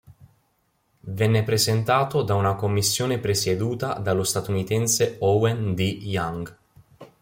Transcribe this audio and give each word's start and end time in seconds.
Venne 1.15 1.43
presentato 1.43 2.23
da 2.23 2.33
una 2.33 2.55
commissione 2.55 3.19
presieduta 3.19 3.99
dallo 3.99 4.23
statunitense 4.23 5.17
Owen 5.19 5.75
D. 5.75 5.79
Young. 6.01 6.57